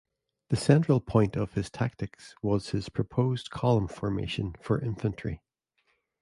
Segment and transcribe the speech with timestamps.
[0.49, 5.43] The central point of his tactics was his proposed column formation for infantry.